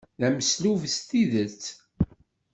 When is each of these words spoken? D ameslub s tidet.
D 0.19 0.21
ameslub 0.27 0.81
s 0.93 0.95
tidet. 1.07 1.63